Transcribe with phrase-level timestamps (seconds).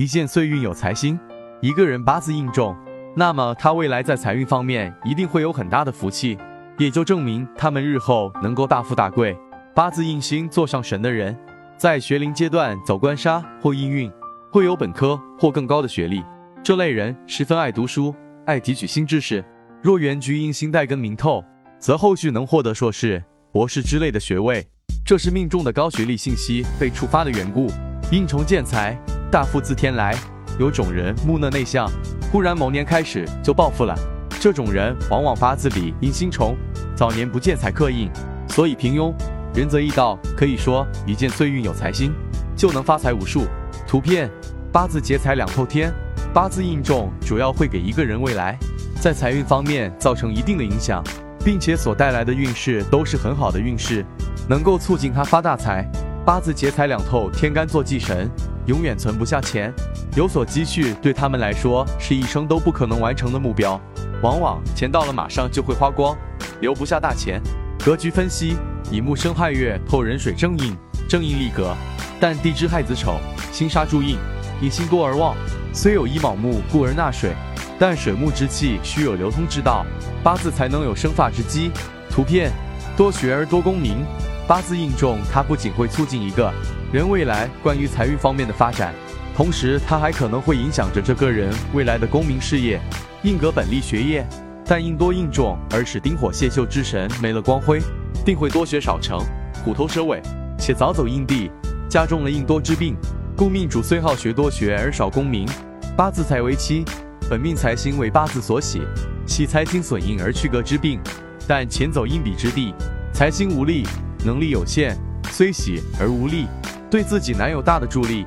[0.00, 1.20] 一见岁运有财星，
[1.60, 2.74] 一个人八字硬重，
[3.14, 6.38] 那么他未来在财运方面一定会有很大的福气，
[6.78, 9.36] 也就证明他们日后能够大富大贵。
[9.74, 11.36] 八字硬星坐上神的人，
[11.76, 14.10] 在学龄阶段走官杀或应运，
[14.50, 16.24] 会有本科或更高的学历。
[16.64, 18.14] 这类人十分爱读书，
[18.46, 19.44] 爱提取新知识。
[19.82, 21.44] 若原局硬星带根明透，
[21.78, 23.22] 则后续能获得硕士、
[23.52, 24.66] 博士之类的学位，
[25.04, 27.70] 这是命中的高学历信息被触发的缘故。
[28.10, 28.98] 应冲见财。
[29.30, 30.12] 大富自天来，
[30.58, 31.88] 有种人木讷内向，
[32.32, 33.94] 忽然某年开始就暴富了。
[34.40, 36.56] 这种人往往八字里因星重，
[36.96, 38.10] 早年不见财克印，
[38.48, 39.14] 所以平庸。
[39.54, 42.12] 仁则易道，可以说一见岁运有财星，
[42.56, 43.44] 就能发财无数。
[43.86, 44.28] 图片
[44.72, 45.92] 八字劫财两透天，
[46.34, 48.58] 八字印重主要会给一个人未来
[49.00, 51.04] 在财运方面造成一定的影响，
[51.44, 54.04] 并且所带来的运势都是很好的运势，
[54.48, 55.88] 能够促进他发大财。
[56.26, 58.28] 八字劫财两透天干做忌神。
[58.70, 59.74] 永远存不下钱，
[60.14, 63.80] 有所积蓄对他们来说是一生都不可能完成的目标，
[64.22, 66.16] 往往钱到了马上就会花光，
[66.60, 67.42] 留不下大钱。
[67.84, 68.54] 格局分析：
[68.88, 70.76] 乙木生亥月透壬水正印，
[71.08, 71.74] 正印立格，
[72.20, 73.18] 但地支亥子丑
[73.50, 74.16] 星杀助印，
[74.62, 75.34] 一星多而旺，
[75.72, 77.32] 虽有乙卯木故而纳水，
[77.76, 79.84] 但水木之气须有流通之道，
[80.22, 81.72] 八字才能有生发之机。
[82.08, 82.52] 图片
[82.96, 84.06] 多学而多功名，
[84.50, 86.52] 八字印重，它不仅会促进一个。
[86.92, 88.92] 人未来关于财运方面的发展，
[89.32, 92.80] 同时它还可能会影响着这个人未来的功名事业。
[93.22, 94.26] 印格本利学业，
[94.64, 97.80] 但印多印重而使丁火泄秀之神没了光辉，
[98.24, 99.20] 定会多学少成，
[99.64, 100.20] 虎头蛇尾，
[100.58, 101.48] 且早走印地，
[101.88, 102.96] 加重了印多之病。
[103.36, 105.48] 故命主虽好学多学而少功名，
[105.96, 106.84] 八字财为妻，
[107.28, 108.82] 本命财星为八字所喜，
[109.28, 110.98] 喜财星损印而去格之病，
[111.46, 112.74] 但前走印比之地，
[113.12, 113.86] 财星无力，
[114.24, 114.96] 能力有限，
[115.30, 116.46] 虽喜而无力。
[116.90, 118.26] 对自己难有大的助力，